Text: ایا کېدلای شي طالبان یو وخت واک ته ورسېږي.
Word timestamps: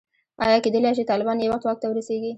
ایا 0.43 0.57
کېدلای 0.63 0.93
شي 0.97 1.03
طالبان 1.11 1.37
یو 1.39 1.51
وخت 1.51 1.63
واک 1.65 1.77
ته 1.81 1.87
ورسېږي. 1.89 2.29